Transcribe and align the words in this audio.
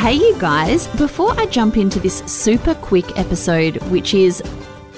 Hey, 0.00 0.14
you 0.14 0.34
guys, 0.38 0.86
before 0.96 1.38
I 1.38 1.44
jump 1.44 1.76
into 1.76 2.00
this 2.00 2.20
super 2.20 2.74
quick 2.74 3.18
episode, 3.18 3.76
which 3.90 4.14
is 4.14 4.42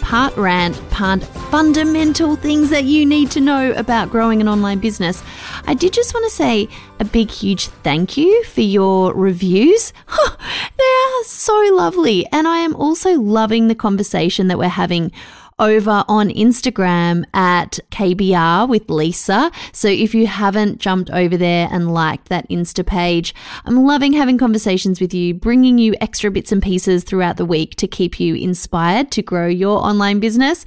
part 0.01 0.35
rant, 0.37 0.77
part 0.91 1.25
fundamental 1.25 2.37
things 2.37 2.71
that 2.71 2.85
you 2.85 3.05
need 3.05 3.29
to 3.33 3.41
know 3.41 3.73
about 3.73 4.11
growing 4.11 4.41
an 4.41 4.47
online 4.47 4.79
business, 4.79 5.21
I 5.67 5.75
did 5.75 5.93
just 5.93 6.15
want 6.15 6.31
to 6.31 6.37
say 6.37 6.69
a 7.01 7.05
big, 7.05 7.33
huge 7.33 7.67
thank 7.83 8.17
you 8.17 8.45
for 8.45 8.61
your 8.61 9.13
reviews. 9.13 9.93
they 10.79 10.85
are 10.85 11.25
so 11.25 11.71
lovely. 11.73 12.25
And 12.31 12.47
I 12.47 12.59
am 12.59 12.77
also 12.77 13.21
loving 13.21 13.67
the 13.67 13.75
conversation 13.75 14.47
that 14.47 14.59
we're 14.59 14.69
having 14.69 15.11
over 15.63 16.05
on 16.09 16.29
Instagram 16.31 17.25
at 17.33 17.79
KBR 17.93 18.69
with 18.69 18.91
Lisa. 18.91 19.51
So 19.73 19.87
if 19.87 20.13
you 20.13 20.27
haven't 20.27 20.81
jumped 20.81 21.09
over 21.11 21.37
there 21.37 21.69
and 21.71 21.95
liked 21.95 22.29
that 22.29 22.49
Insta 22.51 22.85
page, 22.85 23.33
I'm 23.65 23.85
loving 23.85 24.13
having 24.13 24.39
conversations 24.39 25.01
with 25.01 25.15
you, 25.15 25.35
bringing 25.35 25.79
you 25.79 25.95
extra 26.01 26.33
bits 26.33 26.51
and 26.51 26.61
pieces 26.61 27.05
throughout 27.05 27.37
the 27.37 27.45
week 27.45 27.77
to 27.77 27.87
keep 27.87 28.19
you 28.19 28.35
inspired 28.35 29.13
to 29.13 29.23
grow 29.23 29.47
your 29.47 29.79
online 29.79 30.19
business. 30.19 30.65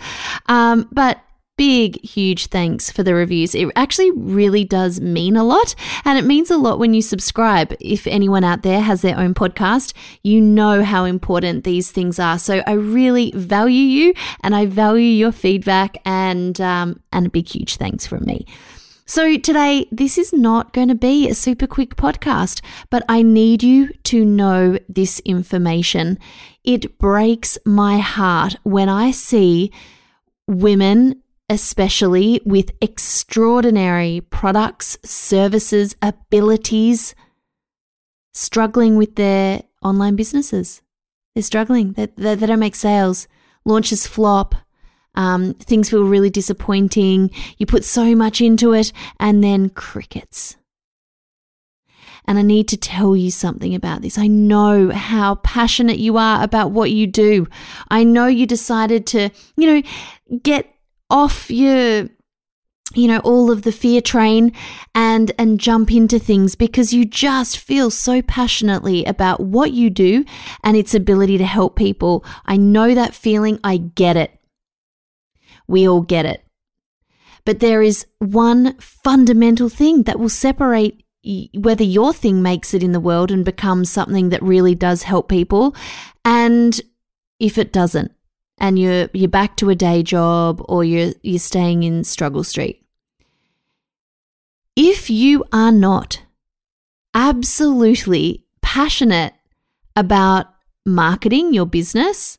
Um, 0.48 0.88
but 0.94 1.20
big, 1.58 2.04
huge 2.04 2.48
thanks 2.48 2.92
for 2.92 3.04
the 3.04 3.14
reviews. 3.14 3.56
It 3.56 3.70
actually 3.76 4.12
really 4.12 4.64
does 4.64 5.00
mean 5.00 5.36
a 5.36 5.44
lot. 5.44 5.76
And 6.04 6.18
it 6.18 6.26
means 6.26 6.52
a 6.52 6.58
lot 6.58 6.80
when 6.80 6.94
you 6.94 7.02
subscribe. 7.02 7.74
If 7.80 8.08
anyone 8.08 8.44
out 8.44 8.64
there 8.64 8.82
has 8.82 9.02
their 9.02 9.18
own 9.18 9.34
podcast, 9.34 9.94
you 10.24 10.42
know 10.42 10.84
how 10.84 11.06
important 11.06 11.64
these 11.64 11.92
things 11.92 12.20
are. 12.20 12.38
So 12.40 12.62
I 12.68 12.74
really 12.74 13.32
value 13.32 13.84
you 13.84 14.14
and 14.42 14.56
I 14.56 14.66
value 14.66 15.04
your 15.04 15.32
feedback 15.32 15.98
and, 16.06 16.60
um, 16.60 17.02
and 17.14 17.28
a 17.28 17.30
big, 17.30 17.48
huge 17.48 17.78
thanks 17.78 18.06
from 18.06 18.26
me. 18.26 18.46
So, 19.08 19.38
today, 19.38 19.88
this 19.92 20.18
is 20.18 20.34
not 20.34 20.74
going 20.74 20.88
to 20.88 20.96
be 20.96 21.30
a 21.30 21.36
super 21.36 21.68
quick 21.68 21.96
podcast, 21.96 22.62
but 22.90 23.04
I 23.08 23.22
need 23.22 23.62
you 23.62 23.90
to 24.06 24.26
know 24.26 24.80
this 24.90 25.20
information. 25.20 26.18
It 26.64 26.98
breaks 26.98 27.60
my 27.68 28.00
heart 28.00 28.56
when 28.64 28.90
I 28.90 29.12
see 29.12 29.72
women 30.48 31.22
especially 31.50 32.42
with 32.46 32.72
extraordinary 32.82 34.22
products, 34.30 34.98
services, 35.04 35.96
abilities, 36.02 37.14
struggling 38.34 38.98
with 38.98 39.16
their 39.16 39.64
online 39.84 40.16
businesses. 40.16 40.82
They're 41.36 41.44
struggling. 41.44 41.94
They, 41.94 42.08
they, 42.18 42.36
they 42.36 42.48
don't 42.48 42.60
make 42.60 42.76
sales. 42.76 43.28
Launches 43.66 44.08
flop. 44.08 44.56
Um, 45.16 45.54
things 45.56 45.90
feel 45.90 46.04
really 46.04 46.30
disappointing. 46.30 47.32
You 47.58 47.66
put 47.66 47.84
so 47.84 48.16
much 48.16 48.42
into 48.42 48.74
it 48.74 48.92
and 49.20 49.44
then 49.44 49.70
crickets. 49.70 50.58
And 52.28 52.40
I 52.40 52.42
need 52.42 52.68
to 52.70 52.78
tell 52.78 53.16
you 53.16 53.30
something 53.30 53.76
about 53.76 54.02
this. 54.02 54.18
I 54.18 54.28
know 54.28 54.90
how 54.90 55.36
passionate 55.36 56.00
you 56.00 56.18
are 56.18 56.44
about 56.44 56.72
what 56.72 56.90
you 56.90 57.06
do. 57.06 57.48
I 57.90 58.04
know 58.04 58.26
you 58.26 58.48
decided 58.48 59.06
to, 59.08 59.30
you 59.56 59.68
know, 59.68 60.40
get 60.42 60.75
off 61.10 61.50
your 61.52 62.10
you 62.94 63.08
know 63.08 63.20
all 63.20 63.52
of 63.52 63.64
the 63.64 63.72
fear 63.72 64.00
train 64.00 64.52
and 64.94 65.32
and 65.38 65.60
jump 65.60 65.92
into 65.92 66.20
things 66.20 66.56
because 66.56 66.94
you 66.94 67.06
just 67.06 67.58
feel 67.58 67.90
so 67.90 68.22
passionately 68.22 69.04
about 69.06 69.40
what 69.40 69.72
you 69.72 69.90
do 69.90 70.24
and 70.64 70.78
its 70.78 70.94
ability 70.94 71.38
to 71.38 71.46
help 71.46 71.76
people. 71.76 72.24
I 72.46 72.58
know 72.58 72.94
that 72.94 73.16
feeling. 73.16 73.60
I 73.64 73.78
get 73.78 74.18
it. 74.18 74.40
We 75.68 75.88
all 75.88 76.02
get 76.02 76.26
it. 76.26 76.44
But 77.44 77.60
there 77.60 77.82
is 77.82 78.06
one 78.20 78.76
fundamental 78.80 79.70
thing 79.70 80.04
that 80.04 80.20
will 80.20 80.30
separate 80.30 81.04
whether 81.56 81.84
your 81.84 82.14
thing 82.14 82.44
makes 82.44 82.74
it 82.74 82.84
in 82.84 82.92
the 82.92 83.00
world 83.00 83.32
and 83.32 83.44
becomes 83.44 83.90
something 83.90 84.30
that 84.30 84.44
really 84.44 84.76
does 84.76 85.04
help 85.04 85.28
people 85.28 85.76
and 86.24 86.82
if 87.40 87.58
it 87.58 87.74
doesn't 87.74 88.12
and 88.58 88.80
you're 88.80 89.10
you're 89.14 89.30
back 89.30 89.58
to 89.58 89.70
a 89.70 89.76
day 89.76 90.04
job 90.04 90.64
or 90.68 90.84
you're 90.84 91.14
you're 91.24 91.40
staying 91.40 91.84
in 91.84 92.04
struggle 92.04 92.44
street. 92.44 92.84
If 94.76 95.10
you 95.10 95.44
are 95.52 95.72
not 95.72 96.22
absolutely 97.14 98.44
passionate 98.62 99.34
about 99.96 100.48
marketing 100.86 101.54
your 101.54 101.66
business 101.66 102.38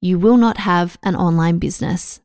you 0.00 0.18
will 0.18 0.36
not 0.36 0.58
have 0.58 0.96
an 1.02 1.16
online 1.16 1.58
business. 1.58 2.20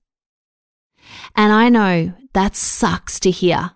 And 1.36 1.52
i 1.52 1.70
know 1.70 2.14
that 2.34 2.56
sucks 2.56 3.20
to 3.20 3.32
hear 3.32 3.72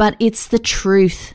but 0.00 0.16
it's 0.18 0.46
the 0.46 0.58
truth. 0.58 1.34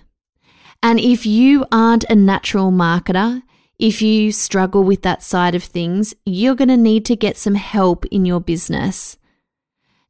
And 0.82 1.00
if 1.00 1.24
you 1.24 1.68
aren't 1.72 2.04
a 2.06 2.16
natural 2.16 2.72
marketer 2.72 3.44
if 3.78 4.02
you 4.02 4.32
struggle 4.32 4.84
with 4.84 5.02
that 5.02 5.24
side 5.24 5.56
of 5.56 5.64
things, 5.64 6.14
you're 6.26 6.56
going 6.56 6.70
to 6.70 6.78
need 6.78 7.06
to 7.06 7.16
get 7.16 7.38
some 7.38 7.56
help 7.56 8.06
in 8.08 8.26
your 8.26 8.40
business. 8.40 9.18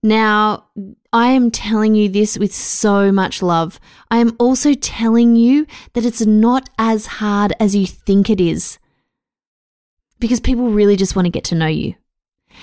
Now, 0.04 0.66
I 1.12 1.30
am 1.30 1.50
telling 1.50 1.96
you 1.96 2.10
this 2.10 2.38
with 2.38 2.54
so 2.54 3.12
much 3.12 3.42
love. 3.42 3.80
I 4.12 4.18
am 4.18 4.36
also 4.38 4.74
telling 4.76 5.36
you 5.36 5.66
that 5.94 6.06
it's 6.06 6.26
not 6.26 6.70
as 6.78 7.08
hard 7.08 7.54
as 7.60 7.76
you 7.76 7.88
think 7.88 8.30
it 8.30 8.40
is 8.40 8.78
because 10.20 10.40
people 10.40 10.70
really 10.70 10.96
just 10.96 11.16
want 11.16 11.26
to 11.26 11.32
get 11.32 11.44
to 11.46 11.56
know 11.56 11.66
you. 11.66 11.96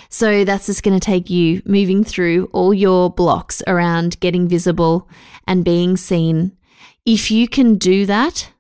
So 0.09 0.45
that's 0.45 0.67
just 0.67 0.83
going 0.83 0.99
to 0.99 1.05
take 1.05 1.31
you 1.31 1.63
moving 1.65 2.05
through 2.05 2.49
all 2.53 2.73
your 2.73 3.11
blocks 3.11 3.63
around 3.67 4.21
getting 4.21 4.49
visible 4.49 5.09
and 5.47 5.65
being 5.65 5.97
seen. 5.97 6.57
If 7.05 7.31
you 7.31 7.49
can 7.49 7.77
do 7.77 8.07
that, 8.07 8.53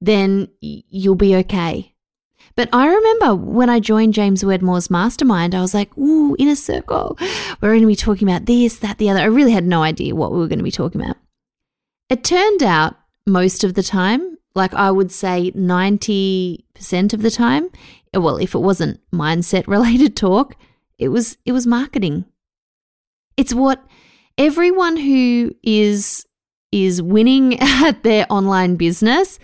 then 0.00 0.48
you'll 0.60 1.14
be 1.14 1.36
okay. 1.36 1.94
But 2.54 2.70
I 2.72 2.86
remember 2.86 3.34
when 3.34 3.68
I 3.68 3.80
joined 3.80 4.14
James 4.14 4.44
Wedmore's 4.44 4.90
mastermind, 4.90 5.54
I 5.54 5.60
was 5.60 5.74
like, 5.74 5.96
ooh, 5.98 6.34
inner 6.38 6.54
circle. 6.54 7.18
We're 7.60 7.70
going 7.70 7.82
to 7.82 7.86
be 7.86 7.96
talking 7.96 8.26
about 8.26 8.46
this, 8.46 8.78
that, 8.78 8.96
the 8.96 9.10
other. 9.10 9.20
I 9.20 9.26
really 9.26 9.52
had 9.52 9.66
no 9.66 9.82
idea 9.82 10.14
what 10.14 10.32
we 10.32 10.38
were 10.38 10.48
going 10.48 10.58
to 10.58 10.64
be 10.64 10.70
talking 10.70 11.00
about. 11.00 11.16
It 12.08 12.24
turned 12.24 12.62
out 12.62 12.96
most 13.26 13.62
of 13.62 13.74
the 13.74 13.82
time, 13.82 14.38
like 14.54 14.72
I 14.72 14.90
would 14.90 15.12
say 15.12 15.50
90% 15.52 17.12
of 17.12 17.20
the 17.20 17.30
time, 17.30 17.68
eh, 18.14 18.18
well, 18.18 18.38
if 18.38 18.54
it 18.54 18.60
wasn't 18.60 19.00
mindset 19.12 19.66
related 19.66 20.16
talk, 20.16 20.56
it 20.98 21.08
was 21.08 21.36
it 21.44 21.52
was 21.52 21.66
marketing. 21.66 22.24
It's 23.36 23.52
what 23.52 23.84
everyone 24.38 24.96
who 24.96 25.54
is 25.62 26.26
is 26.72 27.02
winning 27.02 27.58
at 27.60 28.02
their 28.02 28.24
online 28.30 28.76
business 28.76 29.38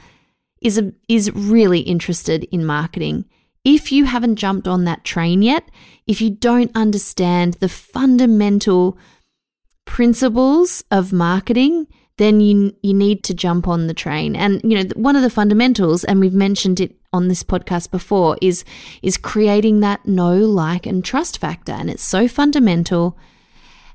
is, 0.62 0.78
a, 0.78 0.93
is 1.09 1.31
really 1.33 1.81
interested 1.81 2.45
in 2.45 2.65
marketing. 2.65 3.25
If 3.65 3.93
you 3.93 4.05
haven't 4.05 4.37
jumped 4.37 4.67
on 4.67 4.84
that 4.84 5.05
train 5.05 5.43
yet, 5.43 5.69
if 6.06 6.21
you 6.21 6.31
don't 6.31 6.71
understand 6.75 7.55
the 7.55 7.69
fundamental 7.69 8.99
principles 9.84 10.83
of 10.91 11.12
marketing, 11.12 11.87
then 12.19 12.41
you 12.41 12.75
you 12.83 12.95
need 12.95 13.25
to 13.25 13.34
jump 13.34 13.66
on 13.66 13.86
the 13.86 13.95
train. 13.95 14.36
And 14.36 14.60
you 14.63 14.83
know, 14.83 14.91
one 14.95 15.16
of 15.16 15.22
the 15.22 15.31
fundamentals 15.31 16.04
and 16.04 16.21
we've 16.21 16.34
mentioned 16.34 16.81
it 16.81 16.97
on 17.13 17.28
this 17.28 17.42
podcast 17.42 17.91
before 17.91 18.36
is 18.41 18.65
is 19.03 19.16
creating 19.16 19.81
that 19.81 20.07
know, 20.07 20.36
like 20.39 20.86
and 20.86 21.04
trust 21.04 21.39
factor 21.39 21.72
and 21.72 21.91
it's 21.91 22.03
so 22.03 22.28
fundamental 22.28 23.16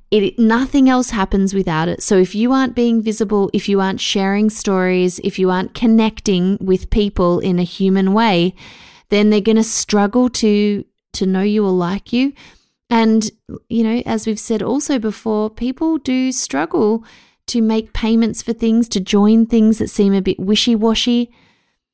it, 0.09 0.39
nothing 0.39 0.89
else 0.89 1.09
happens 1.09 1.53
without 1.53 1.89
it. 1.89 2.01
So 2.01 2.17
if 2.17 2.33
you 2.33 2.53
aren't 2.53 2.75
being 2.75 3.01
visible, 3.01 3.49
if 3.53 3.67
you 3.67 3.81
aren't 3.81 3.99
sharing 3.99 4.49
stories, 4.49 5.19
if 5.19 5.37
you 5.37 5.49
aren't 5.49 5.73
connecting 5.73 6.57
with 6.61 6.89
people 6.89 7.39
in 7.39 7.59
a 7.59 7.63
human 7.63 8.13
way, 8.13 8.53
then 9.09 9.29
they're 9.29 9.41
going 9.41 9.57
to 9.57 9.63
struggle 9.63 10.29
to 10.29 10.85
to 11.13 11.25
know 11.25 11.41
you 11.41 11.65
or 11.65 11.71
like 11.71 12.13
you. 12.13 12.33
And 12.89 13.29
you 13.67 13.83
know, 13.83 14.01
as 14.05 14.27
we've 14.27 14.39
said 14.39 14.61
also 14.61 14.99
before, 14.99 15.49
people 15.49 15.97
do 15.97 16.31
struggle 16.31 17.03
to 17.47 17.61
make 17.61 17.93
payments 17.93 18.41
for 18.41 18.53
things, 18.53 18.87
to 18.89 18.99
join 18.99 19.45
things 19.45 19.77
that 19.77 19.89
seem 19.89 20.13
a 20.13 20.21
bit 20.21 20.39
wishy-washy. 20.39 21.31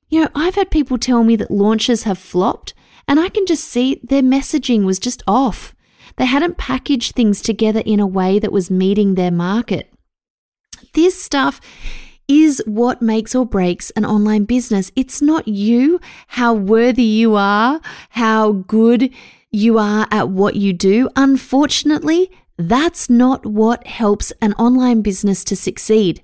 You 0.09 0.21
know, 0.21 0.30
I've 0.36 0.56
had 0.56 0.71
people 0.71 0.98
tell 0.98 1.24
me 1.24 1.36
that 1.38 1.51
launches 1.51 2.04
have 2.04 2.18
flopped, 2.18 2.74
and 3.07 3.19
I 3.19 3.30
can 3.30 3.45
just 3.45 3.63
see 3.63 4.00
their 4.04 4.24
messaging 4.24 4.83
was 4.83 5.00
just 5.00 5.24
off. 5.27 5.72
They 6.18 6.25
hadn't 6.25 6.57
packaged 6.57 7.15
things 7.15 7.42
together 7.42 7.81
in 7.86 8.00
a 8.00 8.07
way 8.07 8.39
that 8.39 8.51
was 8.51 8.69
meeting 8.69 9.15
their 9.15 9.31
market. 9.31 9.92
This 10.94 11.21
stuff 11.21 11.60
is 12.27 12.62
what 12.65 13.01
makes 13.01 13.36
or 13.36 13.45
breaks 13.45 13.89
an 13.92 14.06
online 14.06 14.45
business. 14.45 14.92
It's 14.95 15.21
not 15.21 15.48
you, 15.48 16.00
how 16.27 16.54
worthy 16.54 17.04
you 17.04 17.36
are, 17.36 17.81
how 18.10 18.51
good 18.51 19.10
you 19.51 19.77
are 19.77 20.07
at 20.12 20.30
what 20.30 20.56
you 20.56 20.74
do. 20.74 21.10
Unfortunately, 21.15 22.31
that's 22.57 23.09
not 23.09 23.45
what 23.45 23.86
helps 23.88 24.31
an 24.42 24.54
online 24.54 25.01
business 25.01 25.44
to 25.45 25.56
succeed. 25.56 26.21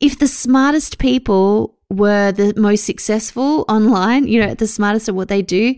If 0.00 0.18
the 0.18 0.28
smartest 0.28 0.98
people 0.98 1.78
were 1.88 2.32
the 2.32 2.54
most 2.56 2.84
successful 2.84 3.64
online, 3.68 4.26
you 4.26 4.40
know, 4.40 4.54
the 4.54 4.66
smartest 4.66 5.08
at 5.08 5.14
what 5.14 5.28
they 5.28 5.42
do, 5.42 5.76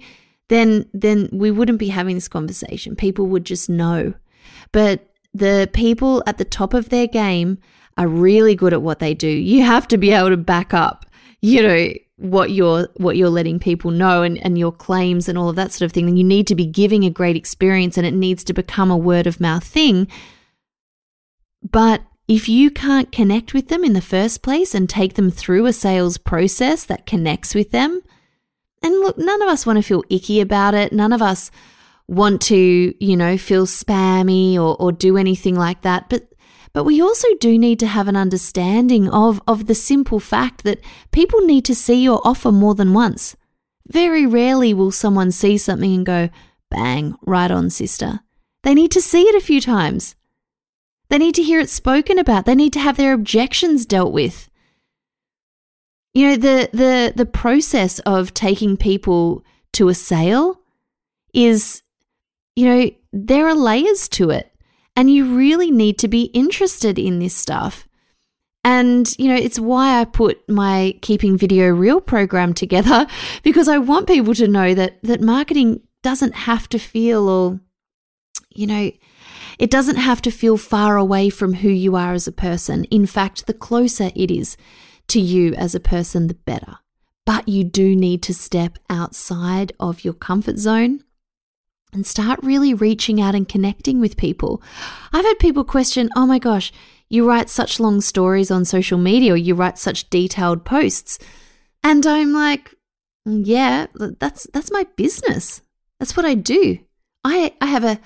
then 0.48 0.86
then 0.92 1.28
we 1.32 1.50
wouldn't 1.50 1.78
be 1.78 1.88
having 1.88 2.14
this 2.14 2.28
conversation. 2.28 2.96
People 2.96 3.26
would 3.26 3.44
just 3.44 3.68
know. 3.68 4.14
But 4.72 5.08
the 5.32 5.68
people 5.72 6.22
at 6.26 6.38
the 6.38 6.44
top 6.44 6.74
of 6.74 6.88
their 6.88 7.06
game 7.06 7.58
are 7.96 8.08
really 8.08 8.54
good 8.54 8.72
at 8.72 8.82
what 8.82 8.98
they 8.98 9.14
do. 9.14 9.28
You 9.28 9.62
have 9.62 9.88
to 9.88 9.98
be 9.98 10.10
able 10.12 10.30
to 10.30 10.36
back 10.36 10.74
up, 10.74 11.06
you 11.40 11.62
know, 11.62 11.92
what 12.16 12.50
you're 12.50 12.88
what 12.96 13.16
you're 13.16 13.28
letting 13.28 13.58
people 13.58 13.90
know 13.90 14.22
and, 14.22 14.38
and 14.44 14.58
your 14.58 14.72
claims 14.72 15.28
and 15.28 15.36
all 15.36 15.48
of 15.48 15.56
that 15.56 15.72
sort 15.72 15.86
of 15.86 15.92
thing. 15.92 16.08
And 16.08 16.18
you 16.18 16.24
need 16.24 16.46
to 16.48 16.54
be 16.54 16.66
giving 16.66 17.04
a 17.04 17.10
great 17.10 17.36
experience 17.36 17.96
and 17.96 18.06
it 18.06 18.14
needs 18.14 18.44
to 18.44 18.52
become 18.52 18.90
a 18.90 18.96
word 18.96 19.26
of 19.26 19.40
mouth 19.40 19.64
thing. 19.64 20.08
But 21.62 22.02
if 22.28 22.48
you 22.48 22.70
can't 22.70 23.12
connect 23.12 23.52
with 23.52 23.68
them 23.68 23.84
in 23.84 23.92
the 23.92 24.00
first 24.00 24.42
place 24.42 24.74
and 24.74 24.88
take 24.88 25.14
them 25.14 25.30
through 25.30 25.66
a 25.66 25.72
sales 25.72 26.18
process 26.18 26.84
that 26.84 27.06
connects 27.06 27.54
with 27.54 27.70
them, 27.70 28.02
and 28.84 29.00
look, 29.00 29.18
none 29.18 29.42
of 29.42 29.48
us 29.48 29.66
want 29.66 29.78
to 29.78 29.82
feel 29.82 30.04
icky 30.10 30.40
about 30.40 30.74
it. 30.74 30.92
None 30.92 31.12
of 31.12 31.22
us 31.22 31.50
want 32.06 32.42
to, 32.42 32.94
you 33.04 33.16
know, 33.16 33.38
feel 33.38 33.66
spammy 33.66 34.56
or, 34.56 34.76
or 34.78 34.92
do 34.92 35.16
anything 35.16 35.56
like 35.56 35.82
that. 35.82 36.08
But 36.08 36.28
but 36.74 36.84
we 36.84 37.00
also 37.00 37.28
do 37.38 37.56
need 37.56 37.78
to 37.78 37.86
have 37.86 38.08
an 38.08 38.16
understanding 38.16 39.08
of, 39.08 39.40
of 39.46 39.66
the 39.66 39.76
simple 39.76 40.18
fact 40.18 40.64
that 40.64 40.80
people 41.12 41.40
need 41.40 41.64
to 41.66 41.74
see 41.74 42.02
your 42.02 42.20
offer 42.24 42.50
more 42.50 42.74
than 42.74 42.92
once. 42.92 43.36
Very 43.86 44.26
rarely 44.26 44.74
will 44.74 44.90
someone 44.90 45.30
see 45.30 45.56
something 45.56 45.94
and 45.94 46.04
go, 46.04 46.30
bang, 46.70 47.14
right 47.22 47.50
on, 47.50 47.70
sister. 47.70 48.20
They 48.64 48.74
need 48.74 48.90
to 48.90 49.00
see 49.00 49.22
it 49.22 49.36
a 49.36 49.40
few 49.40 49.60
times. 49.60 50.16
They 51.10 51.18
need 51.18 51.36
to 51.36 51.44
hear 51.44 51.60
it 51.60 51.70
spoken 51.70 52.18
about. 52.18 52.44
They 52.44 52.56
need 52.56 52.72
to 52.72 52.80
have 52.80 52.96
their 52.96 53.12
objections 53.12 53.86
dealt 53.86 54.12
with. 54.12 54.50
You 56.14 56.28
know, 56.28 56.36
the 56.36 56.70
the 56.72 57.12
the 57.14 57.26
process 57.26 57.98
of 58.00 58.32
taking 58.32 58.76
people 58.76 59.44
to 59.72 59.88
a 59.88 59.94
sale 59.94 60.60
is 61.32 61.82
you 62.56 62.66
know, 62.66 62.90
there 63.12 63.48
are 63.48 63.54
layers 63.54 64.08
to 64.10 64.30
it. 64.30 64.50
And 64.96 65.10
you 65.10 65.36
really 65.36 65.70
need 65.70 65.98
to 65.98 66.08
be 66.08 66.24
interested 66.26 66.98
in 66.98 67.18
this 67.18 67.34
stuff. 67.34 67.88
And, 68.62 69.12
you 69.18 69.28
know, 69.28 69.34
it's 69.34 69.58
why 69.58 70.00
I 70.00 70.04
put 70.04 70.48
my 70.48 70.96
Keeping 71.02 71.36
Video 71.36 71.68
Real 71.68 72.00
program 72.00 72.54
together 72.54 73.06
because 73.42 73.68
I 73.68 73.78
want 73.78 74.06
people 74.06 74.34
to 74.34 74.48
know 74.48 74.74
that, 74.74 75.02
that 75.02 75.20
marketing 75.20 75.80
doesn't 76.02 76.34
have 76.34 76.68
to 76.70 76.78
feel 76.78 77.28
or, 77.28 77.60
you 78.50 78.66
know, 78.66 78.92
it 79.58 79.70
doesn't 79.70 79.96
have 79.96 80.22
to 80.22 80.30
feel 80.30 80.56
far 80.56 80.96
away 80.96 81.28
from 81.28 81.54
who 81.54 81.68
you 81.68 81.96
are 81.96 82.12
as 82.12 82.26
a 82.26 82.32
person. 82.32 82.84
In 82.84 83.06
fact, 83.06 83.46
the 83.46 83.54
closer 83.54 84.10
it 84.14 84.30
is 84.30 84.56
to 85.08 85.20
you 85.20 85.54
as 85.54 85.74
a 85.74 85.80
person, 85.80 86.26
the 86.26 86.34
better. 86.34 86.78
But 87.26 87.48
you 87.48 87.64
do 87.64 87.96
need 87.96 88.22
to 88.24 88.34
step 88.34 88.78
outside 88.90 89.72
of 89.80 90.04
your 90.04 90.14
comfort 90.14 90.58
zone 90.58 91.02
and 91.92 92.06
start 92.06 92.40
really 92.42 92.74
reaching 92.74 93.20
out 93.20 93.34
and 93.34 93.48
connecting 93.48 94.00
with 94.00 94.16
people. 94.16 94.62
I've 95.12 95.24
had 95.24 95.38
people 95.38 95.64
question, 95.64 96.10
oh 96.16 96.26
my 96.26 96.38
gosh, 96.38 96.72
you 97.08 97.26
write 97.26 97.48
such 97.48 97.80
long 97.80 98.00
stories 98.00 98.50
on 98.50 98.64
social 98.64 98.98
media 98.98 99.32
or 99.32 99.36
you 99.36 99.54
write 99.54 99.78
such 99.78 100.10
detailed 100.10 100.64
posts. 100.64 101.18
And 101.82 102.04
I'm 102.06 102.32
like, 102.32 102.74
mm, 103.26 103.42
yeah, 103.44 103.86
that's 103.94 104.46
that's 104.52 104.72
my 104.72 104.86
business. 104.96 105.62
That's 105.98 106.16
what 106.16 106.26
I 106.26 106.34
do. 106.34 106.78
I, 107.22 107.54
I 107.60 107.66
have 107.66 107.84
a 107.84 108.00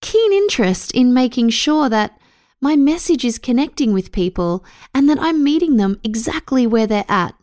keen 0.00 0.32
interest 0.32 0.92
in 0.92 1.12
making 1.12 1.50
sure 1.50 1.88
that 1.88 2.18
my 2.62 2.76
message 2.76 3.24
is 3.24 3.38
connecting 3.38 3.92
with 3.92 4.12
people 4.12 4.64
and 4.94 5.10
that 5.10 5.18
I'm 5.20 5.42
meeting 5.42 5.76
them 5.76 6.00
exactly 6.04 6.66
where 6.66 6.86
they're 6.86 7.04
at 7.08 7.34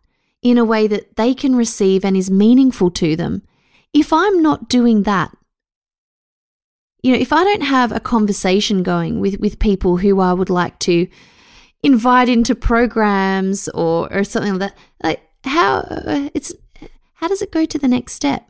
in 0.41 0.57
a 0.57 0.63
way 0.63 0.87
that 0.87 1.17
they 1.17 1.33
can 1.33 1.57
receive 1.57 2.05
and 2.05 2.15
is 2.15 2.31
meaningful 2.31 2.89
to 2.91 3.17
them. 3.17 3.43
If 3.93 4.13
I'm 4.13 4.41
not 4.41 4.69
doing 4.69 5.03
that, 5.03 5.35
you 7.03 7.11
know, 7.11 7.19
if 7.19 7.33
I 7.33 7.43
don't 7.43 7.63
have 7.63 7.91
a 7.91 7.99
conversation 7.99 8.81
going 8.81 9.19
with, 9.19 9.41
with 9.41 9.59
people 9.59 9.97
who 9.97 10.21
I 10.21 10.31
would 10.31 10.49
like 10.49 10.79
to 10.79 11.07
invite 11.83 12.29
into 12.29 12.55
programs 12.55 13.67
or, 13.69 14.11
or 14.13 14.23
something 14.23 14.53
like 14.53 14.71
that, 14.71 14.77
like 15.03 15.21
how 15.43 15.79
uh, 15.79 16.29
it's 16.33 16.53
how 17.15 17.27
does 17.27 17.41
it 17.41 17.51
go 17.51 17.65
to 17.65 17.77
the 17.77 17.87
next 17.87 18.13
step? 18.13 18.49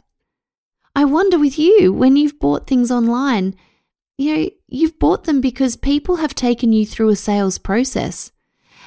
I 0.96 1.06
wonder 1.06 1.40
with 1.40 1.58
you 1.58 1.92
when 1.92 2.16
you've 2.16 2.40
bought 2.40 2.68
things 2.68 2.92
online, 2.92 3.56
you 4.20 4.36
know, 4.36 4.50
you've 4.68 5.00
bought 5.00 5.24
them 5.24 5.40
because 5.40 5.78
people 5.78 6.18
have 6.18 6.36
taken 6.36 6.74
you 6.74 6.86
through 6.86 7.08
a 7.08 7.16
sales 7.16 7.58
process. 7.58 8.34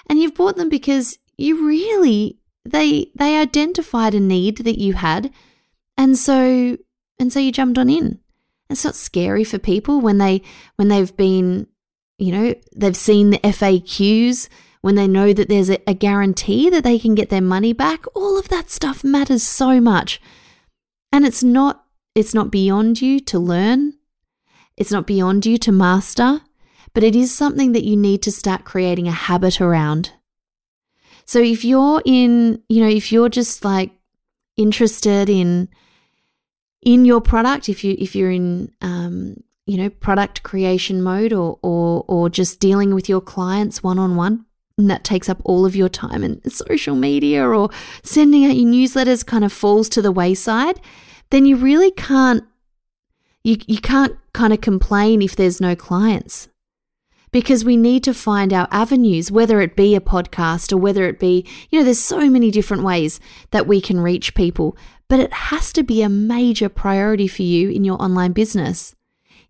And 0.06 0.18
you've 0.18 0.34
bought 0.34 0.56
them 0.56 0.68
because 0.68 1.18
you 1.38 1.66
really 1.66 2.38
they 2.66 3.10
they 3.14 3.38
identified 3.38 4.14
a 4.14 4.20
need 4.20 4.58
that 4.58 4.78
you 4.78 4.92
had 4.92 5.32
and 5.96 6.18
so 6.18 6.76
and 7.18 7.32
so 7.32 7.40
you 7.40 7.50
jumped 7.50 7.78
on 7.78 7.88
in. 7.88 8.20
It's 8.68 8.84
not 8.84 8.94
scary 8.94 9.42
for 9.42 9.58
people 9.58 10.02
when 10.02 10.18
they 10.18 10.42
when 10.76 10.88
they've 10.88 11.16
been, 11.16 11.66
you 12.18 12.30
know, 12.32 12.54
they've 12.76 12.94
seen 12.94 13.30
the 13.30 13.38
FAQs, 13.38 14.50
when 14.82 14.96
they 14.96 15.08
know 15.08 15.32
that 15.32 15.48
there's 15.48 15.70
a, 15.70 15.78
a 15.88 15.94
guarantee 15.94 16.68
that 16.68 16.84
they 16.84 16.98
can 16.98 17.14
get 17.14 17.30
their 17.30 17.40
money 17.40 17.72
back. 17.72 18.04
All 18.14 18.38
of 18.38 18.50
that 18.50 18.70
stuff 18.70 19.02
matters 19.02 19.42
so 19.42 19.80
much. 19.80 20.20
And 21.10 21.24
it's 21.24 21.42
not 21.42 21.86
it's 22.14 22.34
not 22.34 22.50
beyond 22.50 23.00
you 23.00 23.18
to 23.20 23.38
learn. 23.38 23.94
It's 24.76 24.92
not 24.92 25.06
beyond 25.06 25.46
you 25.46 25.58
to 25.58 25.72
master, 25.72 26.40
but 26.94 27.04
it 27.04 27.14
is 27.14 27.34
something 27.34 27.72
that 27.72 27.84
you 27.84 27.96
need 27.96 28.22
to 28.22 28.32
start 28.32 28.64
creating 28.64 29.08
a 29.08 29.12
habit 29.12 29.60
around. 29.60 30.12
So 31.24 31.38
if 31.38 31.64
you're 31.64 32.02
in, 32.04 32.62
you 32.68 32.82
know, 32.82 32.88
if 32.90 33.12
you're 33.12 33.28
just 33.28 33.64
like 33.64 33.92
interested 34.56 35.28
in 35.28 35.68
in 36.82 37.04
your 37.04 37.20
product 37.20 37.68
if 37.68 37.84
you 37.84 37.96
if 37.98 38.14
you're 38.14 38.30
in 38.30 38.70
um, 38.80 39.36
you 39.66 39.76
know 39.76 39.88
product 39.88 40.42
creation 40.42 41.00
mode 41.02 41.32
or 41.32 41.58
or 41.62 42.04
or 42.08 42.28
just 42.28 42.60
dealing 42.60 42.94
with 42.94 43.08
your 43.08 43.20
clients 43.20 43.82
one 43.82 43.98
on 43.98 44.16
one 44.16 44.44
and 44.76 44.90
that 44.90 45.04
takes 45.04 45.28
up 45.28 45.40
all 45.44 45.64
of 45.64 45.76
your 45.76 45.88
time 45.88 46.22
and 46.22 46.40
social 46.52 46.96
media 46.96 47.46
or 47.46 47.70
sending 48.02 48.44
out 48.44 48.56
your 48.56 48.70
newsletters 48.70 49.24
kind 49.24 49.44
of 49.44 49.52
falls 49.52 49.88
to 49.88 50.02
the 50.02 50.12
wayside 50.12 50.80
then 51.30 51.46
you 51.46 51.56
really 51.56 51.92
can't 51.92 52.44
you, 53.44 53.56
you 53.66 53.78
can't 53.78 54.16
kind 54.32 54.52
of 54.52 54.60
complain 54.60 55.22
if 55.22 55.36
there's 55.36 55.60
no 55.60 55.74
clients 55.74 56.48
because 57.30 57.64
we 57.64 57.76
need 57.76 58.04
to 58.04 58.14
find 58.14 58.52
our 58.52 58.68
avenues 58.70 59.30
whether 59.30 59.60
it 59.60 59.76
be 59.76 59.94
a 59.94 60.00
podcast 60.00 60.72
or 60.72 60.76
whether 60.76 61.06
it 61.06 61.18
be 61.18 61.46
you 61.70 61.78
know 61.78 61.84
there's 61.84 61.98
so 61.98 62.28
many 62.28 62.50
different 62.50 62.82
ways 62.82 63.20
that 63.50 63.66
we 63.66 63.80
can 63.80 64.00
reach 64.00 64.34
people 64.34 64.76
but 65.12 65.20
it 65.20 65.32
has 65.34 65.74
to 65.74 65.82
be 65.82 66.00
a 66.00 66.08
major 66.08 66.70
priority 66.70 67.28
for 67.28 67.42
you 67.42 67.68
in 67.68 67.84
your 67.84 68.00
online 68.02 68.32
business. 68.32 68.94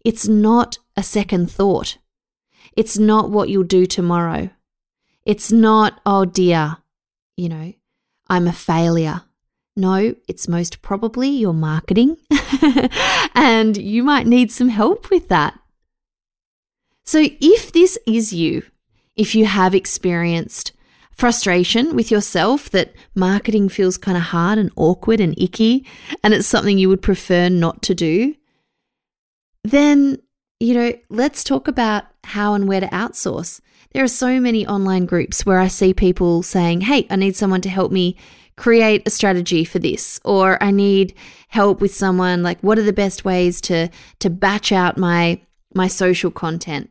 It's 0.05 0.27
not 0.27 0.79
a 0.97 1.05
second 1.05 1.53
thought. 1.53 1.99
It's 2.77 2.99
not 2.99 3.31
what 3.31 3.49
you'll 3.49 3.63
do 3.63 3.87
tomorrow. 3.87 4.51
It's 5.25 5.53
not, 5.53 6.01
oh 6.05 6.25
dear, 6.25 6.79
you 7.37 7.49
know, 7.49 7.75
I'm 8.27 8.49
a 8.49 8.53
failure. 8.53 9.23
No, 9.75 10.15
it's 10.29 10.49
most 10.49 10.83
probably 10.83 11.29
your 11.29 11.55
marketing, 11.55 12.19
and 13.35 13.77
you 13.77 14.03
might 14.03 14.27
need 14.27 14.53
some 14.53 14.69
help 14.69 15.11
with 15.11 15.29
that. 15.29 15.59
So, 17.05 17.27
if 17.41 17.73
this 17.73 17.99
is 18.07 18.33
you, 18.33 18.63
if 19.17 19.35
you 19.35 19.47
have 19.47 19.75
experienced 19.75 20.73
frustration 21.13 21.95
with 21.95 22.11
yourself 22.11 22.71
that 22.71 22.93
marketing 23.15 23.69
feels 23.69 23.97
kind 23.97 24.17
of 24.17 24.25
hard 24.25 24.59
and 24.59 24.71
awkward 24.77 25.21
and 25.21 25.39
icky 25.39 25.87
and 26.25 26.33
it's 26.33 26.47
something 26.47 26.79
you 26.79 26.89
would 26.89 27.03
prefer 27.03 27.49
not 27.49 27.83
to 27.83 27.95
do, 27.95 28.35
then, 29.63 30.19
you 30.59 30.75
know, 30.75 30.93
let's 31.09 31.45
talk 31.45 31.69
about 31.69 32.05
how 32.25 32.55
and 32.55 32.67
where 32.67 32.81
to 32.81 32.87
outsource. 32.89 33.61
There 33.93 34.03
are 34.03 34.09
so 34.09 34.41
many 34.41 34.67
online 34.67 35.07
groups 35.07 35.45
where 35.45 35.59
I 35.59 35.69
see 35.69 35.93
people 35.93 36.43
saying, 36.43 36.83
Hey, 36.83 37.07
I 37.11 37.17
need 37.17 37.37
someone 37.37 37.61
to 37.63 37.69
help 37.69 37.93
me 37.93 38.17
create 38.57 39.03
a 39.07 39.11
strategy 39.11 39.65
for 39.65 39.79
this 39.79 40.21
or 40.25 40.63
I 40.63 40.71
need 40.71 41.15
help 41.49 41.81
with 41.81 41.95
someone 41.95 42.43
like 42.43 42.61
what 42.61 42.79
are 42.79 42.83
the 42.83 42.93
best 42.93 43.25
ways 43.25 43.61
to 43.63 43.89
to 44.19 44.31
batch 44.31 44.73
out 44.73 44.99
my 44.99 45.41
my 45.75 45.89
social 45.89 46.31
content 46.31 46.91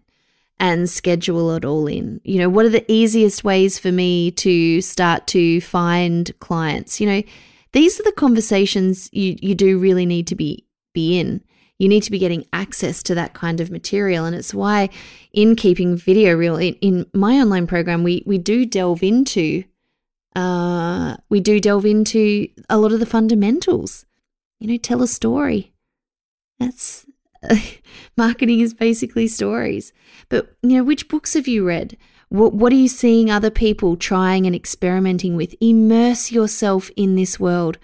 and 0.60 0.88
schedule 0.88 1.56
it 1.56 1.66
all 1.66 1.88
in. 1.88 2.22
You 2.24 2.38
know, 2.38 2.50
what 2.50 2.68
are 2.68 2.70
the 2.70 2.90
easiest 2.90 3.44
ways 3.44 3.80
for 3.80 3.92
me 3.92 4.30
to 4.32 4.80
start 4.82 5.26
to 5.28 5.60
find 5.62 6.32
clients? 6.40 7.02
You 7.02 7.08
know, 7.08 7.24
these 7.74 8.00
are 8.00 8.04
the 8.04 8.12
conversations 8.12 9.10
you, 9.12 9.38
you 9.42 9.56
do 9.56 9.80
really 9.80 10.06
need 10.06 10.28
to 10.28 10.36
be 10.36 10.66
be 10.94 11.20
in. 11.20 11.42
You 11.80 11.88
need 11.88 12.04
to 12.04 12.12
be 12.12 12.20
getting 12.20 12.46
access 12.54 13.02
to 13.04 13.16
that 13.16 13.34
kind 13.34 13.60
of 13.60 13.72
material. 13.72 14.26
And 14.26 14.36
it's 14.36 14.54
why 14.54 14.90
in 15.34 15.56
keeping 15.56 15.98
video 15.98 16.36
real, 16.36 16.58
in, 16.58 16.76
in 16.76 17.08
my 17.12 17.38
online 17.38 17.66
program, 17.66 18.04
we, 18.04 18.22
we 18.28 18.38
do 18.38 18.68
delve 18.68 19.02
into 19.02 19.64
uh, 20.36 21.18
we 21.30 21.40
do 21.40 21.60
delve 21.60 21.86
into 21.86 22.48
a 22.70 22.78
lot 22.78 22.92
of 22.92 23.00
the 23.00 23.06
fundamentals. 23.06 24.06
You 24.60 24.68
know, 24.68 24.78
tell 24.78 25.02
a 25.02 25.08
story. 25.08 25.74
That's 26.60 27.06
marketing 28.18 28.60
is 28.60 28.74
basically 28.74 29.28
stories. 29.28 29.94
But 30.30 30.56
you 30.62 30.78
know, 30.78 30.84
which 30.84 31.08
books 31.08 31.34
have 31.34 31.48
you 31.48 31.66
read? 31.66 31.98
What, 32.30 32.54
what 32.54 32.72
are 32.72 32.78
you 32.78 32.88
seeing 32.88 33.30
other 33.30 33.50
people 33.50 33.98
trying 33.98 34.46
and 34.46 34.56
experimenting 34.56 35.36
with? 35.36 35.56
Immerse 35.60 36.32
yourself 36.32 36.90
in 36.96 37.16
this 37.16 37.40
world. 37.40 37.78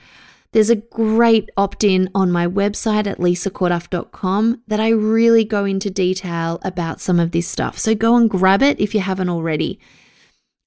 There's 0.54 0.70
a 0.70 0.78
great 0.78 1.50
opt 1.58 1.84
in 1.84 2.10
on 2.16 2.32
my 2.32 2.48
website 2.48 3.06
at 3.06 3.18
lisacorduff.com 3.18 4.62
that 4.68 4.80
I 4.80 4.90
really 4.90 5.44
go 5.44 5.66
into 5.66 5.90
detail 5.90 6.60
about 6.64 7.02
some 7.02 7.20
of 7.20 7.32
this 7.32 7.48
stuff. 7.48 7.78
So 7.78 7.94
go 7.94 8.16
and 8.16 8.30
grab 8.30 8.64
it 8.64 8.80
if 8.80 8.96
you 8.96 9.02
haven't 9.02 9.30
already. 9.30 9.80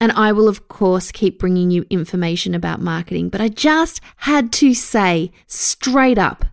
And 0.00 0.12
I 0.12 0.32
will, 0.32 0.48
of 0.48 0.68
course, 0.68 1.12
keep 1.12 1.38
bringing 1.38 1.70
you 1.70 1.84
information 1.90 2.54
about 2.54 2.80
marketing. 2.80 3.28
But 3.28 3.40
I 3.40 3.48
just 3.48 4.00
had 4.16 4.50
to 4.54 4.72
say 4.72 5.30
straight 5.46 6.18
up 6.18 6.46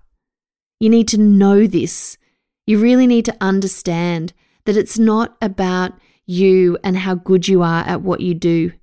you 0.80 0.89
need 0.89 1.08
to 1.10 1.18
know 1.18 1.66
this. 1.66 2.18
You 2.66 2.80
really 2.80 3.08
need 3.08 3.25
to 3.25 3.38
understand 3.42 4.34
that 4.66 4.77
it's 4.77 5.00
not 5.00 5.36
about 5.42 5.94
you 6.25 6.77
and 6.84 6.98
how 6.98 7.16
good 7.16 7.48
you 7.48 7.63
are 7.63 7.84
at 7.88 8.01
what 8.01 8.22
you 8.22 8.34
do. 8.34 8.74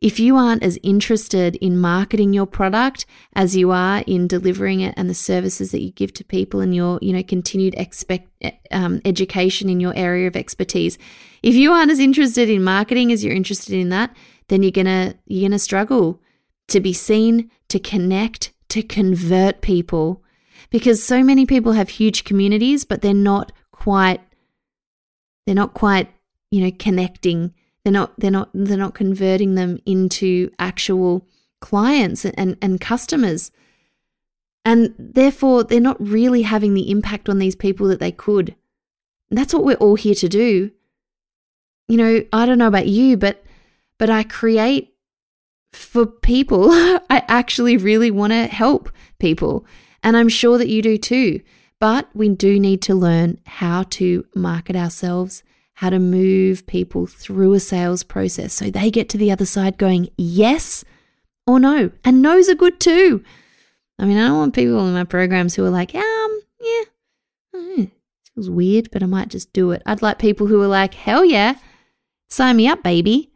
If 0.00 0.18
you 0.18 0.36
aren't 0.36 0.62
as 0.62 0.78
interested 0.82 1.56
in 1.56 1.78
marketing 1.78 2.32
your 2.32 2.46
product 2.46 3.04
as 3.34 3.54
you 3.54 3.70
are 3.70 4.02
in 4.06 4.26
delivering 4.26 4.80
it 4.80 4.94
and 4.96 5.10
the 5.10 5.14
services 5.14 5.72
that 5.72 5.82
you 5.82 5.90
give 5.90 6.14
to 6.14 6.24
people 6.24 6.60
and 6.60 6.74
your, 6.74 6.98
you 7.02 7.12
know, 7.12 7.22
continued 7.22 7.74
expect, 7.76 8.28
um, 8.70 9.02
education 9.04 9.68
in 9.68 9.78
your 9.78 9.94
area 9.94 10.26
of 10.26 10.36
expertise, 10.36 10.96
if 11.42 11.54
you 11.54 11.70
aren't 11.72 11.90
as 11.90 11.98
interested 11.98 12.48
in 12.48 12.64
marketing 12.64 13.12
as 13.12 13.22
you're 13.22 13.34
interested 13.34 13.74
in 13.74 13.90
that, 13.90 14.16
then 14.48 14.62
you're 14.62 14.72
gonna 14.72 15.14
you're 15.26 15.48
gonna 15.48 15.58
struggle 15.58 16.20
to 16.68 16.80
be 16.80 16.92
seen, 16.92 17.50
to 17.68 17.78
connect, 17.78 18.52
to 18.70 18.82
convert 18.82 19.60
people, 19.60 20.22
because 20.70 21.02
so 21.04 21.22
many 21.22 21.44
people 21.44 21.72
have 21.72 21.90
huge 21.90 22.24
communities, 22.24 22.84
but 22.84 23.02
they're 23.02 23.14
not 23.14 23.52
quite 23.70 24.20
they're 25.46 25.54
not 25.54 25.74
quite 25.74 26.08
you 26.50 26.62
know 26.64 26.72
connecting 26.78 27.52
they're 27.84 27.92
not 27.92 28.18
they're 28.18 28.30
not 28.30 28.50
they're 28.52 28.76
not 28.76 28.94
converting 28.94 29.54
them 29.54 29.78
into 29.86 30.50
actual 30.58 31.26
clients 31.60 32.24
and, 32.24 32.56
and 32.60 32.80
customers. 32.80 33.50
And 34.64 34.94
therefore 34.98 35.64
they're 35.64 35.80
not 35.80 36.00
really 36.00 36.42
having 36.42 36.74
the 36.74 36.90
impact 36.90 37.28
on 37.28 37.38
these 37.38 37.56
people 37.56 37.88
that 37.88 38.00
they 38.00 38.12
could. 38.12 38.54
And 39.30 39.38
that's 39.38 39.54
what 39.54 39.64
we're 39.64 39.76
all 39.76 39.94
here 39.94 40.14
to 40.16 40.28
do. 40.28 40.70
You 41.88 41.96
know, 41.96 42.24
I 42.32 42.46
don't 42.46 42.58
know 42.58 42.68
about 42.68 42.86
you, 42.86 43.16
but 43.16 43.44
but 43.98 44.10
I 44.10 44.22
create 44.22 44.94
for 45.72 46.06
people. 46.06 46.68
I 46.70 47.24
actually 47.28 47.76
really 47.76 48.10
want 48.10 48.32
to 48.32 48.46
help 48.46 48.90
people. 49.18 49.66
And 50.02 50.16
I'm 50.16 50.28
sure 50.28 50.58
that 50.58 50.68
you 50.68 50.82
do 50.82 50.98
too. 50.98 51.40
But 51.78 52.08
we 52.14 52.28
do 52.28 52.60
need 52.60 52.82
to 52.82 52.94
learn 52.94 53.40
how 53.46 53.84
to 53.84 54.26
market 54.34 54.76
ourselves 54.76 55.42
how 55.80 55.88
to 55.88 55.98
move 55.98 56.66
people 56.66 57.06
through 57.06 57.54
a 57.54 57.58
sales 57.58 58.02
process 58.02 58.52
so 58.52 58.68
they 58.68 58.90
get 58.90 59.08
to 59.08 59.16
the 59.16 59.32
other 59.32 59.46
side 59.46 59.78
going 59.78 60.10
yes 60.18 60.84
or 61.46 61.58
no. 61.58 61.90
And 62.04 62.20
no's 62.20 62.50
are 62.50 62.54
good 62.54 62.78
too. 62.78 63.24
I 63.98 64.04
mean, 64.04 64.18
I 64.18 64.28
don't 64.28 64.36
want 64.36 64.54
people 64.54 64.86
in 64.86 64.92
my 64.92 65.04
programs 65.04 65.54
who 65.54 65.64
are 65.64 65.70
like, 65.70 65.94
um, 65.94 66.40
yeah, 66.60 66.82
it 67.54 67.90
feels 68.34 68.50
weird, 68.50 68.90
but 68.90 69.02
I 69.02 69.06
might 69.06 69.28
just 69.28 69.54
do 69.54 69.70
it. 69.70 69.82
I'd 69.86 70.02
like 70.02 70.18
people 70.18 70.48
who 70.48 70.60
are 70.60 70.66
like, 70.66 70.92
hell 70.92 71.24
yeah, 71.24 71.54
sign 72.28 72.56
me 72.56 72.68
up, 72.68 72.82
baby. 72.82 73.30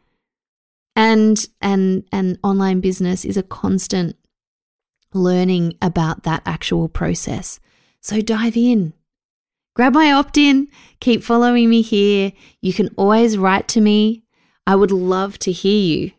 And 0.95 1.43
and 1.61 2.03
and 2.11 2.37
online 2.43 2.79
business 2.79 3.25
is 3.25 3.37
a 3.37 3.43
constant 3.43 4.17
learning 5.15 5.77
about 5.81 6.21
that 6.23 6.43
actual 6.45 6.89
process. 6.89 7.59
So 8.01 8.21
dive 8.21 8.55
in, 8.55 8.93
grab 9.75 9.93
my 9.93 10.11
opt 10.11 10.37
in, 10.37 10.67
keep 10.99 11.23
following 11.23 11.69
me 11.69 11.83
here. 11.83 12.33
You 12.61 12.73
can 12.73 12.89
always 12.97 13.37
write 13.37 13.67
to 13.69 13.81
me. 13.81 14.23
I 14.65 14.75
would 14.75 14.91
love 14.91 15.37
to 15.39 15.51
hear 15.51 15.97
you. 15.97 16.11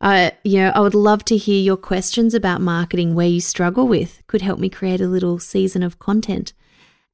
Uh, 0.00 0.32
you 0.42 0.58
know, 0.58 0.72
I 0.74 0.80
would 0.80 0.94
love 0.94 1.24
to 1.26 1.36
hear 1.36 1.62
your 1.62 1.76
questions 1.76 2.34
about 2.34 2.60
marketing 2.60 3.14
where 3.14 3.28
you 3.28 3.40
struggle 3.40 3.86
with. 3.86 4.22
Could 4.26 4.42
help 4.42 4.58
me 4.58 4.68
create 4.68 5.00
a 5.00 5.06
little 5.06 5.38
season 5.38 5.82
of 5.82 5.98
content, 5.98 6.52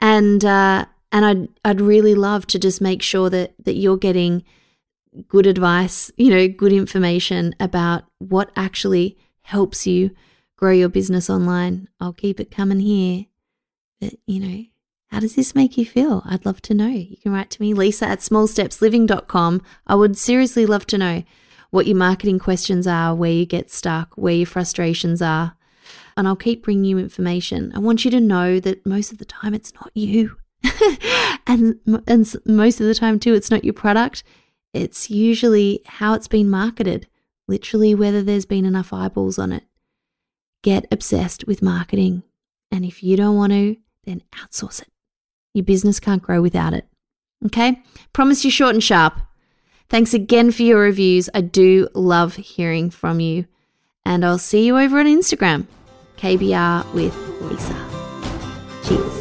and 0.00 0.44
uh, 0.44 0.86
and 1.12 1.24
I'd 1.24 1.48
I'd 1.64 1.80
really 1.80 2.14
love 2.14 2.46
to 2.48 2.58
just 2.58 2.80
make 2.80 3.02
sure 3.02 3.30
that 3.30 3.54
that 3.64 3.76
you're 3.76 3.96
getting 3.96 4.42
good 5.28 5.46
advice, 5.46 6.10
you 6.16 6.30
know, 6.30 6.48
good 6.48 6.72
information 6.72 7.54
about 7.60 8.04
what 8.18 8.50
actually 8.56 9.18
helps 9.42 9.86
you 9.86 10.10
grow 10.56 10.72
your 10.72 10.88
business 10.88 11.28
online. 11.28 11.88
I'll 12.00 12.12
keep 12.12 12.40
it 12.40 12.50
coming 12.50 12.80
here, 12.80 13.26
but 14.00 14.14
you 14.26 14.40
know, 14.40 14.64
how 15.10 15.18
does 15.18 15.34
this 15.34 15.56
make 15.56 15.76
you 15.76 15.84
feel? 15.84 16.22
I'd 16.24 16.46
love 16.46 16.62
to 16.62 16.74
know. 16.74 16.88
You 16.88 17.16
can 17.16 17.32
write 17.32 17.50
to 17.50 17.62
me, 17.62 17.74
lisa 17.74 18.06
at 18.06 18.20
smallstepsliving.com. 18.20 19.62
I 19.86 19.94
would 19.96 20.16
seriously 20.16 20.66
love 20.66 20.86
to 20.86 20.98
know 20.98 21.24
what 21.70 21.86
your 21.86 21.96
marketing 21.96 22.38
questions 22.38 22.86
are, 22.86 23.14
where 23.14 23.32
you 23.32 23.44
get 23.44 23.70
stuck, 23.70 24.14
where 24.16 24.34
your 24.34 24.46
frustrations 24.46 25.20
are. 25.20 25.56
And 26.16 26.28
I'll 26.28 26.36
keep 26.36 26.62
bringing 26.62 26.84
you 26.84 26.98
information. 26.98 27.72
I 27.74 27.80
want 27.80 28.04
you 28.04 28.10
to 28.12 28.20
know 28.20 28.60
that 28.60 28.86
most 28.86 29.10
of 29.10 29.18
the 29.18 29.24
time 29.24 29.52
it's 29.52 29.74
not 29.74 29.90
you. 29.94 30.36
and, 31.46 31.80
and 32.06 32.36
most 32.44 32.80
of 32.80 32.86
the 32.86 32.94
time, 32.94 33.18
too, 33.18 33.34
it's 33.34 33.50
not 33.50 33.64
your 33.64 33.74
product. 33.74 34.22
It's 34.72 35.10
usually 35.10 35.80
how 35.86 36.14
it's 36.14 36.28
been 36.28 36.50
marketed, 36.50 37.08
literally, 37.48 37.94
whether 37.94 38.22
there's 38.22 38.46
been 38.46 38.64
enough 38.64 38.92
eyeballs 38.92 39.38
on 39.38 39.52
it. 39.52 39.64
Get 40.62 40.86
obsessed 40.92 41.46
with 41.46 41.62
marketing. 41.62 42.22
And 42.70 42.84
if 42.84 43.02
you 43.02 43.16
don't 43.16 43.36
want 43.36 43.52
to, 43.52 43.76
then 44.04 44.22
outsource 44.34 44.82
it. 44.82 44.89
Your 45.54 45.64
business 45.64 46.00
can't 46.00 46.22
grow 46.22 46.40
without 46.40 46.72
it. 46.72 46.86
Okay? 47.46 47.82
Promise 48.12 48.44
you 48.44 48.50
short 48.50 48.74
and 48.74 48.82
sharp. 48.82 49.20
Thanks 49.88 50.14
again 50.14 50.52
for 50.52 50.62
your 50.62 50.80
reviews. 50.80 51.28
I 51.34 51.40
do 51.40 51.88
love 51.94 52.36
hearing 52.36 52.90
from 52.90 53.20
you. 53.20 53.46
And 54.04 54.24
I'll 54.24 54.38
see 54.38 54.64
you 54.64 54.78
over 54.78 55.00
on 55.00 55.06
Instagram. 55.06 55.66
KBR 56.16 56.92
with 56.94 57.16
Lisa. 57.40 58.88
Cheers. 58.88 59.19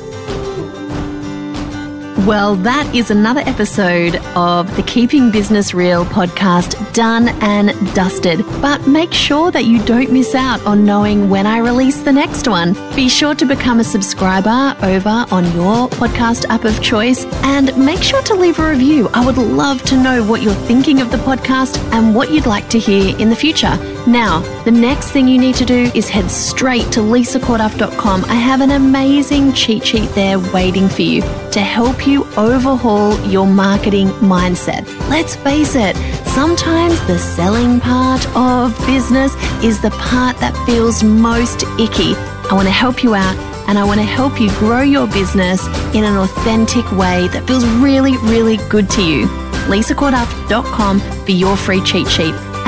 Well, 2.29 2.57
that 2.57 2.93
is 2.93 3.09
another 3.09 3.39
episode 3.47 4.17
of 4.35 4.75
the 4.75 4.83
Keeping 4.83 5.31
Business 5.31 5.73
Real 5.73 6.05
podcast 6.05 6.93
done 6.93 7.29
and 7.41 7.71
dusted. 7.95 8.45
But 8.61 8.85
make 8.85 9.11
sure 9.11 9.49
that 9.49 9.65
you 9.65 9.83
don't 9.83 10.11
miss 10.11 10.35
out 10.35 10.63
on 10.63 10.85
knowing 10.85 11.31
when 11.31 11.47
I 11.47 11.57
release 11.57 12.03
the 12.03 12.11
next 12.11 12.47
one. 12.47 12.73
Be 12.95 13.09
sure 13.09 13.33
to 13.33 13.45
become 13.47 13.79
a 13.79 13.83
subscriber 13.83 14.77
over 14.83 15.25
on 15.31 15.45
your 15.55 15.89
podcast 15.89 16.45
app 16.49 16.65
of 16.65 16.79
choice 16.83 17.25
and 17.43 17.75
make 17.83 18.03
sure 18.03 18.21
to 18.21 18.35
leave 18.35 18.59
a 18.59 18.69
review. 18.69 19.09
I 19.11 19.25
would 19.25 19.39
love 19.39 19.81
to 19.85 19.97
know 19.97 20.23
what 20.23 20.43
you're 20.43 20.53
thinking 20.53 21.01
of 21.01 21.09
the 21.09 21.17
podcast 21.17 21.79
and 21.93 22.13
what 22.13 22.29
you'd 22.29 22.45
like 22.45 22.69
to 22.69 22.77
hear 22.77 23.17
in 23.17 23.31
the 23.31 23.35
future. 23.35 23.75
Now, 24.09 24.39
the 24.63 24.71
next 24.71 25.11
thing 25.11 25.27
you 25.27 25.37
need 25.37 25.53
to 25.57 25.65
do 25.65 25.91
is 25.93 26.09
head 26.09 26.31
straight 26.31 26.91
to 26.93 26.99
lisacorduff.com. 26.99 28.25
I 28.25 28.33
have 28.33 28.59
an 28.59 28.71
amazing 28.71 29.53
cheat 29.53 29.85
sheet 29.85 30.09
there 30.15 30.39
waiting 30.51 30.89
for 30.89 31.03
you 31.03 31.21
to 31.21 31.59
help 31.59 32.07
you 32.07 32.25
overhaul 32.35 33.19
your 33.27 33.45
marketing 33.45 34.07
mindset. 34.17 34.87
Let's 35.09 35.35
face 35.35 35.75
it, 35.75 35.95
sometimes 36.25 36.99
the 37.05 37.19
selling 37.19 37.79
part 37.79 38.27
of 38.35 38.75
business 38.87 39.35
is 39.63 39.79
the 39.79 39.91
part 39.91 40.35
that 40.39 40.57
feels 40.65 41.03
most 41.03 41.61
icky. 41.79 42.15
I 42.49 42.53
want 42.53 42.67
to 42.67 42.73
help 42.73 43.03
you 43.03 43.13
out 43.13 43.37
and 43.69 43.77
I 43.77 43.83
want 43.83 43.99
to 43.99 44.07
help 44.07 44.41
you 44.41 44.49
grow 44.57 44.81
your 44.81 45.05
business 45.05 45.67
in 45.93 46.03
an 46.03 46.17
authentic 46.17 46.91
way 46.93 47.27
that 47.27 47.45
feels 47.45 47.63
really, 47.63 48.17
really 48.23 48.57
good 48.69 48.89
to 48.89 49.03
you. 49.03 49.27
lisacorduff.com 49.67 50.99
for 50.99 51.31
your 51.31 51.55
free 51.55 51.83
cheat 51.83 52.07
sheet 52.07 52.33